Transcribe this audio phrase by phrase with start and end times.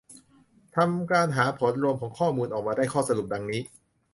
[0.75, 3.61] ทำการหาผลรวมของข้อมูลออกมาได้ข้อสรุปดังนี้